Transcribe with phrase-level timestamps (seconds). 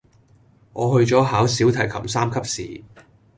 [0.73, 2.83] 我去咗考小提琴三級試